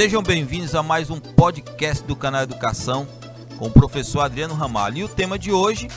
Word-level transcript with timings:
Sejam 0.00 0.22
bem-vindos 0.22 0.74
a 0.74 0.82
mais 0.82 1.10
um 1.10 1.20
podcast 1.20 2.02
do 2.04 2.16
canal 2.16 2.40
Educação 2.40 3.06
com 3.58 3.66
o 3.66 3.70
professor 3.70 4.20
Adriano 4.20 4.54
Ramalho. 4.54 4.96
E 4.96 5.04
o 5.04 5.08
tema 5.08 5.38
de 5.38 5.52
hoje, 5.52 5.88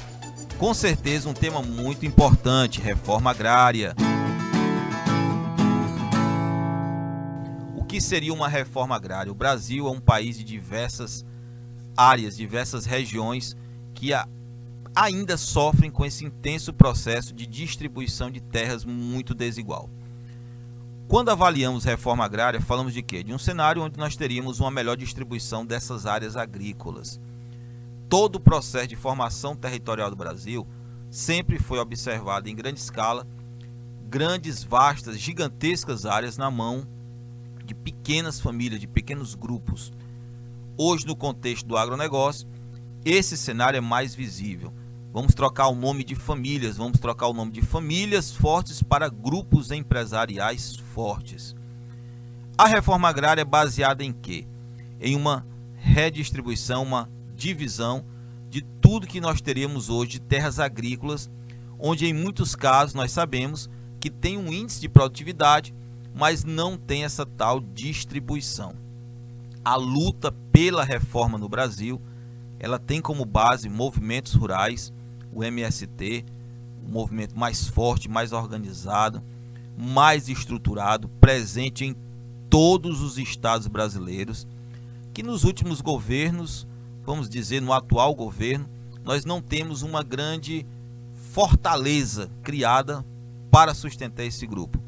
com 0.58 0.74
certeza, 0.74 1.30
um 1.30 1.34
tema 1.34 1.62
muito 1.62 2.06
importante: 2.06 2.82
reforma 2.82 3.32
agrária. 3.32 3.96
O 7.78 7.86
que 7.86 8.02
seria 8.02 8.34
uma 8.34 8.50
reforma 8.50 8.94
agrária? 8.94 9.32
O 9.32 9.36
Brasil 9.36 9.88
é 9.88 9.92
um 9.92 10.02
país 10.02 10.38
de 10.38 10.44
diversas 10.44 11.26
áreas, 11.96 12.36
diversas 12.36 12.86
regiões 12.86 13.56
que 13.94 14.10
ainda 14.94 15.38
sofrem 15.38 15.90
com 15.90 16.06
esse 16.06 16.26
intenso 16.26 16.74
processo 16.74 17.34
de 17.34 17.48
distribuição 17.48 18.30
de 18.30 18.42
terras 18.42 18.84
muito 18.84 19.34
desigual. 19.34 19.90
Quando 21.08 21.30
avaliamos 21.30 21.84
reforma 21.84 22.26
agrária, 22.26 22.62
falamos 22.62 22.94
de 22.94 23.04
quê? 23.04 23.24
De 23.24 23.34
um 23.34 23.38
cenário 23.38 23.84
onde 23.84 24.00
nós 24.00 24.16
teríamos 24.16 24.60
uma 24.60 24.72
melhor 24.72 24.98
distribuição 24.98 25.66
dessas 25.66 26.06
áreas 26.06 26.36
agrícolas. 26.36 27.20
Todo 28.10 28.38
o 28.38 28.40
processo 28.40 28.88
de 28.88 28.96
formação 28.96 29.56
territorial 29.56 30.10
do 30.10 30.16
Brasil 30.16 30.66
sempre 31.12 31.60
foi 31.60 31.78
observado 31.78 32.50
em 32.50 32.56
grande 32.56 32.80
escala, 32.80 33.28
grandes, 34.10 34.64
vastas, 34.64 35.20
gigantescas 35.20 36.06
áreas 36.06 36.38
na 36.38 36.50
mão 36.50 36.88
de 37.64 37.76
pequenas 37.76 38.40
famílias, 38.40 38.80
de 38.82 38.88
pequenos 38.88 39.36
grupos. 39.36 39.92
Hoje, 40.78 41.06
no 41.06 41.16
contexto 41.16 41.68
do 41.68 41.78
agronegócio, 41.78 42.48
esse 43.06 43.38
cenário 43.38 43.78
é 43.78 43.82
mais 43.82 44.16
visível. 44.16 44.74
Vamos 45.14 45.36
trocar 45.36 45.68
o 45.68 45.76
nome 45.76 46.04
de 46.04 46.16
famílias, 46.16 46.78
vamos 46.78 47.00
trocar 47.00 47.28
o 47.28 47.34
nome 47.34 47.52
de 47.52 47.62
famílias 47.62 48.32
fortes 48.32 48.82
para 48.82 49.08
grupos 49.08 49.70
empresariais 49.70 50.76
fortes. 50.76 51.56
A 52.58 52.66
reforma 52.66 53.08
agrária 53.08 53.42
é 53.42 53.46
baseada 53.46 54.04
em 54.04 54.12
quê? 54.12 54.48
Em 55.00 55.16
uma 55.16 55.46
redistribuição, 55.76 56.82
uma 56.82 57.08
divisão 57.36 58.04
de 58.50 58.64
tudo 58.82 59.06
que 59.06 59.22
nós 59.22 59.40
teríamos 59.40 59.88
hoje 59.88 60.14
de 60.14 60.20
terras 60.20 60.60
agrícolas, 60.60 61.30
onde 61.78 62.08
em 62.08 62.14
muitos 62.14 62.56
casos 62.56 62.96
nós 62.96 63.12
sabemos 63.12 63.70
que 64.00 64.10
tem 64.10 64.36
um 64.36 64.52
índice 64.52 64.82
de 64.82 64.90
produtividade, 64.90 65.76
mas 66.16 66.44
não 66.44 66.76
tem 66.76 67.04
essa 67.04 67.24
tal 67.24 67.60
distribuição. 67.60 68.74
A 69.64 69.76
luta 69.76 70.32
pela 70.52 70.84
reforma 70.84 71.38
no 71.38 71.48
Brasil, 71.48 72.02
ela 72.60 72.80
tem 72.80 73.00
como 73.00 73.24
base 73.26 73.70
movimentos 73.70 74.34
rurais, 74.34 74.92
o 75.34 75.44
MST, 75.44 76.26
um 76.86 76.92
movimento 76.92 77.38
mais 77.38 77.68
forte, 77.68 78.10
mais 78.10 78.32
organizado, 78.32 79.22
mais 79.78 80.30
estruturado, 80.30 81.08
presente 81.20 81.86
em 81.86 81.96
todos 82.50 83.02
os 83.02 83.18
estados 83.18 83.68
brasileiros, 83.68 84.48
que 85.14 85.24
nos 85.24 85.44
últimos 85.44 85.82
governos, 85.82 86.68
vamos 87.04 87.28
dizer, 87.28 87.62
no 87.62 87.74
atual 87.74 88.14
governo, 88.14 88.70
nós 89.04 89.26
não 89.26 89.42
temos 89.42 89.82
uma 89.82 90.04
grande 90.04 90.66
fortaleza 91.32 92.30
criada 92.44 93.06
para 93.50 93.74
sustentar 93.74 94.24
esse 94.24 94.46
grupo. 94.46 94.80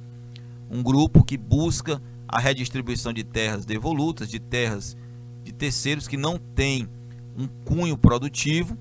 Um 0.69 0.81
grupo 0.81 1.23
que 1.23 1.37
busca 1.37 2.01
a 2.27 2.39
redistribuição 2.39 3.13
de 3.13 3.23
terras 3.23 3.65
devolutas, 3.65 4.29
de 4.29 4.39
terras 4.39 4.95
de 5.43 5.51
terceiros 5.51 6.07
que 6.07 6.17
não 6.17 6.39
têm 6.39 6.89
um 7.37 7.47
cunho 7.47 7.97
produtivo 7.97 8.75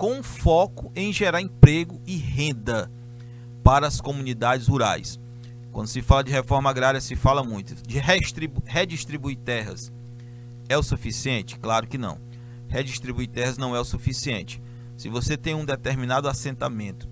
com 0.00 0.22
foco 0.22 0.90
em 0.96 1.12
gerar 1.12 1.42
emprego 1.42 2.00
e 2.06 2.16
renda 2.16 2.90
para 3.62 3.86
as 3.86 4.00
comunidades 4.00 4.66
rurais. 4.66 5.20
Quando 5.70 5.88
se 5.88 6.00
fala 6.00 6.24
de 6.24 6.32
reforma 6.32 6.70
agrária, 6.70 7.02
se 7.02 7.14
fala 7.14 7.44
muito 7.44 7.74
de 7.86 7.98
redistribuir 8.64 9.36
terras. 9.36 9.92
É 10.70 10.78
o 10.78 10.82
suficiente? 10.82 11.58
Claro 11.58 11.86
que 11.86 11.98
não. 11.98 12.18
Redistribuir 12.66 13.28
terras 13.28 13.58
não 13.58 13.76
é 13.76 13.78
o 13.78 13.84
suficiente. 13.84 14.58
Se 14.96 15.10
você 15.10 15.36
tem 15.36 15.54
um 15.54 15.66
determinado 15.66 16.30
assentamento 16.30 17.06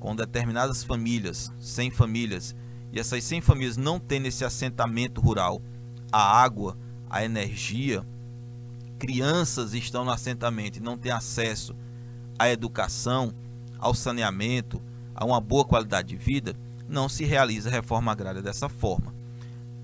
com 0.00 0.16
determinadas 0.16 0.82
famílias, 0.82 1.52
100 1.60 1.92
famílias, 1.92 2.56
e 2.92 2.98
essas 2.98 3.22
100 3.22 3.42
famílias 3.42 3.76
não 3.76 4.00
têm 4.00 4.18
nesse 4.18 4.44
assentamento 4.44 5.20
rural 5.20 5.62
a 6.10 6.42
água, 6.42 6.76
a 7.08 7.24
energia, 7.24 8.04
crianças 8.98 9.72
estão 9.72 10.04
no 10.04 10.10
assentamento 10.10 10.78
e 10.78 10.82
não 10.82 10.98
têm 10.98 11.12
acesso 11.12 11.76
à 12.38 12.50
educação, 12.50 13.32
ao 13.78 13.94
saneamento, 13.94 14.80
a 15.14 15.24
uma 15.24 15.40
boa 15.40 15.64
qualidade 15.64 16.08
de 16.08 16.16
vida, 16.16 16.54
não 16.88 17.08
se 17.08 17.24
realiza 17.24 17.70
reforma 17.70 18.12
agrária 18.12 18.42
dessa 18.42 18.68
forma. 18.68 19.14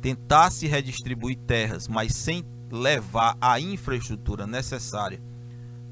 Tentar 0.01 0.51
se 0.51 0.67
redistribuir 0.67 1.37
terras, 1.39 1.87
mas 1.87 2.15
sem 2.15 2.45
levar 2.71 3.37
a 3.41 3.61
infraestrutura 3.61 4.47
necessária 4.47 5.21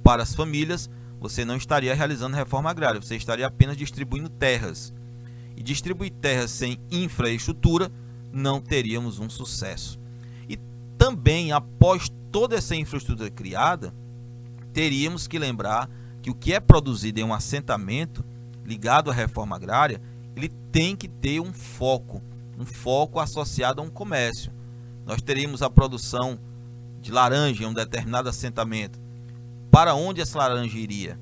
para 0.02 0.22
as 0.22 0.34
famílias, 0.34 0.88
você 1.20 1.44
não 1.44 1.56
estaria 1.56 1.94
realizando 1.94 2.36
reforma 2.36 2.70
agrária, 2.70 3.00
você 3.00 3.16
estaria 3.16 3.46
apenas 3.46 3.76
distribuindo 3.76 4.28
terras. 4.28 4.92
E 5.56 5.62
distribuir 5.62 6.12
terras 6.12 6.50
sem 6.50 6.78
infraestrutura, 6.90 7.90
não 8.32 8.60
teríamos 8.60 9.18
um 9.18 9.28
sucesso. 9.28 9.98
E 10.48 10.56
também, 10.96 11.52
após 11.52 12.08
toda 12.30 12.56
essa 12.56 12.76
infraestrutura 12.76 13.30
criada, 13.30 13.92
teríamos 14.72 15.26
que 15.26 15.38
lembrar 15.38 15.90
que 16.22 16.30
o 16.30 16.34
que 16.34 16.52
é 16.52 16.60
produzido 16.60 17.20
em 17.20 17.24
um 17.24 17.34
assentamento 17.34 18.24
ligado 18.64 19.10
à 19.10 19.14
reforma 19.14 19.56
agrária, 19.56 20.00
ele 20.36 20.48
tem 20.70 20.94
que 20.94 21.08
ter 21.08 21.40
um 21.40 21.52
foco, 21.52 22.22
um 22.58 22.66
foco 22.66 23.18
associado 23.18 23.80
a 23.80 23.84
um 23.84 23.90
comércio. 23.90 24.52
Nós 25.06 25.22
teríamos 25.22 25.62
a 25.62 25.70
produção 25.70 26.38
de 27.00 27.10
laranja 27.10 27.64
em 27.64 27.66
um 27.66 27.72
determinado 27.72 28.28
assentamento. 28.28 29.00
Para 29.70 29.94
onde 29.94 30.20
essa 30.20 30.38
laranja 30.38 30.78
iria? 30.78 31.18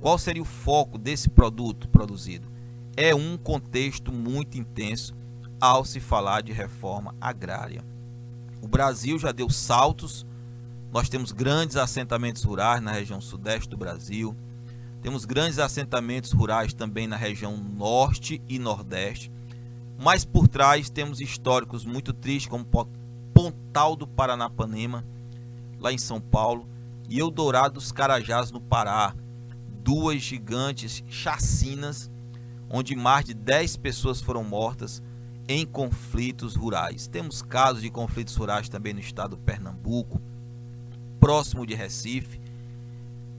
Qual 0.00 0.18
seria 0.18 0.42
o 0.42 0.46
foco 0.46 0.98
desse 0.98 1.28
produto 1.28 1.88
produzido? 1.88 2.48
É 2.96 3.14
um 3.14 3.36
contexto 3.36 4.12
muito 4.12 4.56
intenso 4.56 5.14
ao 5.60 5.84
se 5.84 6.00
falar 6.00 6.42
de 6.42 6.52
reforma 6.52 7.14
agrária. 7.20 7.84
O 8.62 8.68
Brasil 8.68 9.18
já 9.18 9.32
deu 9.32 9.50
saltos, 9.50 10.26
nós 10.92 11.08
temos 11.08 11.32
grandes 11.32 11.76
assentamentos 11.76 12.42
rurais 12.42 12.82
na 12.82 12.92
região 12.92 13.20
sudeste 13.20 13.68
do 13.68 13.76
Brasil, 13.76 14.36
temos 15.06 15.24
grandes 15.24 15.58
assentamentos 15.58 16.32
rurais 16.32 16.74
também 16.74 17.06
na 17.06 17.16
região 17.16 17.56
norte 17.56 18.42
e 18.48 18.58
nordeste. 18.58 19.30
Mas 19.98 20.24
por 20.24 20.48
trás 20.48 20.90
temos 20.90 21.20
históricos 21.20 21.84
muito 21.84 22.12
tristes, 22.12 22.50
como 22.50 22.66
Pontal 23.32 23.94
do 23.94 24.06
Paranapanema, 24.06 25.04
lá 25.78 25.92
em 25.92 25.98
São 25.98 26.20
Paulo, 26.20 26.68
e 27.08 27.20
Eldorado 27.20 27.74
dos 27.74 27.92
Carajás, 27.92 28.50
no 28.50 28.60
Pará. 28.60 29.14
Duas 29.82 30.20
gigantes 30.20 31.04
chacinas, 31.08 32.10
onde 32.68 32.96
mais 32.96 33.24
de 33.24 33.32
10 33.32 33.76
pessoas 33.76 34.20
foram 34.20 34.42
mortas 34.42 35.00
em 35.48 35.64
conflitos 35.64 36.56
rurais. 36.56 37.06
Temos 37.06 37.42
casos 37.42 37.82
de 37.82 37.90
conflitos 37.90 38.34
rurais 38.34 38.68
também 38.68 38.92
no 38.92 38.98
estado 38.98 39.36
do 39.36 39.38
Pernambuco, 39.38 40.20
próximo 41.26 41.66
de 41.66 41.74
Recife, 41.74 42.38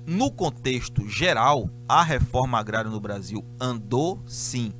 no 0.05 0.29
contexto 0.29 1.07
geral, 1.07 1.69
a 1.87 2.03
reforma 2.03 2.59
agrária 2.59 2.91
no 2.91 2.99
Brasil 2.99 3.45
andou 3.57 4.21
sim, 4.27 4.73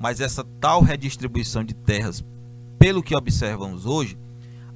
mas 0.00 0.20
essa 0.20 0.42
tal 0.60 0.82
redistribuição 0.82 1.62
de 1.62 1.74
terras, 1.74 2.24
pelo 2.76 3.04
que 3.04 3.14
observamos 3.14 3.86
hoje, 3.86 4.18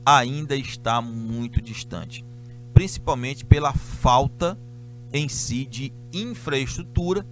ainda 0.07 0.55
está 0.55 1.03
muito 1.03 1.61
distante, 1.61 2.25
principalmente 2.73 3.45
pela 3.45 3.73
falta 3.73 4.57
em 5.13 5.29
si 5.29 5.65
de 5.65 5.93
infraestrutura 6.13 7.27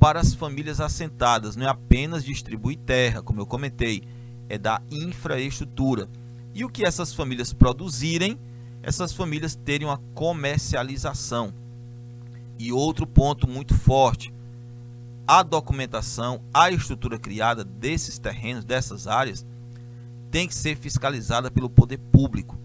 para 0.00 0.18
as 0.18 0.34
famílias 0.34 0.80
assentadas. 0.80 1.54
Não 1.54 1.64
é 1.64 1.68
apenas 1.68 2.24
distribuir 2.24 2.76
terra, 2.78 3.22
como 3.22 3.40
eu 3.40 3.46
comentei, 3.46 4.02
é 4.48 4.58
da 4.58 4.82
infraestrutura. 4.90 6.08
E 6.52 6.64
o 6.64 6.68
que 6.68 6.84
essas 6.84 7.14
famílias 7.14 7.52
produzirem, 7.52 8.36
essas 8.82 9.12
famílias 9.12 9.54
terem 9.54 9.86
uma 9.86 9.98
comercialização. 10.14 11.52
E 12.58 12.72
outro 12.72 13.06
ponto 13.06 13.48
muito 13.48 13.74
forte: 13.74 14.32
a 15.26 15.42
documentação, 15.42 16.42
a 16.52 16.70
estrutura 16.70 17.18
criada 17.18 17.64
desses 17.64 18.18
terrenos, 18.18 18.64
dessas 18.64 19.06
áreas, 19.06 19.46
tem 20.30 20.46
que 20.46 20.54
ser 20.54 20.76
fiscalizada 20.76 21.50
pelo 21.50 21.70
poder 21.70 21.98
público. 21.98 22.58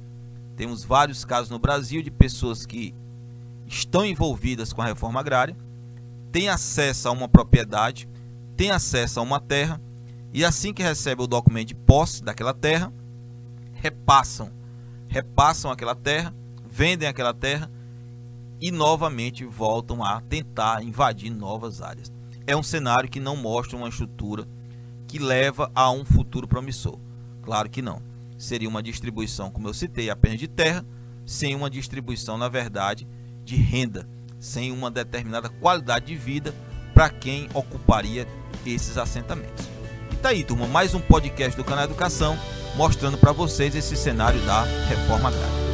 Temos 0.55 0.83
vários 0.83 1.25
casos 1.25 1.49
no 1.49 1.59
Brasil 1.59 2.01
de 2.01 2.11
pessoas 2.11 2.65
que 2.65 2.93
estão 3.67 4.05
envolvidas 4.05 4.71
com 4.71 4.81
a 4.81 4.85
reforma 4.85 5.19
agrária, 5.19 5.55
têm 6.31 6.49
acesso 6.49 7.07
a 7.07 7.11
uma 7.11 7.27
propriedade, 7.27 8.07
têm 8.55 8.71
acesso 8.71 9.19
a 9.19 9.23
uma 9.23 9.39
terra, 9.39 9.81
e 10.33 10.45
assim 10.45 10.73
que 10.73 10.83
recebem 10.83 11.23
o 11.23 11.27
documento 11.27 11.69
de 11.69 11.75
posse 11.75 12.23
daquela 12.23 12.53
terra, 12.53 12.91
repassam, 13.73 14.51
repassam 15.15 15.71
aquela 15.71 15.95
terra, 15.95 16.35
vendem 16.69 17.07
aquela 17.07 17.33
terra 17.33 17.71
e 18.59 18.69
novamente 18.69 19.45
voltam 19.45 20.03
a 20.03 20.19
tentar 20.19 20.83
invadir 20.83 21.29
novas 21.29 21.81
áreas. 21.81 22.11
É 22.45 22.53
um 22.53 22.61
cenário 22.61 23.09
que 23.09 23.21
não 23.21 23.37
mostra 23.37 23.77
uma 23.77 23.87
estrutura 23.87 24.45
que 25.07 25.17
leva 25.17 25.71
a 25.73 25.89
um 25.89 26.03
futuro 26.03 26.49
promissor. 26.49 26.99
Claro 27.41 27.69
que 27.69 27.81
não. 27.81 28.01
seria 28.37 28.67
uma 28.67 28.83
distribuição, 28.83 29.49
como 29.49 29.69
eu 29.69 29.73
citei, 29.73 30.09
apenas 30.09 30.37
de 30.37 30.49
terra, 30.49 30.85
sem 31.25 31.55
uma 31.55 31.69
distribuição, 31.69 32.37
na 32.37 32.49
verdade, 32.49 33.07
de 33.45 33.55
renda, 33.55 34.05
sem 34.37 34.69
uma 34.73 34.91
determinada 34.91 35.47
qualidade 35.47 36.07
de 36.07 36.15
vida 36.17 36.53
para 36.93 37.09
quem 37.09 37.47
ocuparia 37.53 38.27
esses 38.65 38.97
assentamentos. 38.97 39.65
E 40.11 40.17
tá 40.17 40.29
aí, 40.29 40.43
turma, 40.43 40.67
mais 40.67 40.93
um 40.93 40.99
podcast 40.99 41.55
do 41.55 41.63
canal 41.63 41.85
Educação 41.85 42.37
mostrando 42.75 43.17
para 43.17 43.31
vocês 43.31 43.75
esse 43.75 43.95
cenário 43.95 44.39
da 44.41 44.63
reforma 44.87 45.29
agrária. 45.29 45.64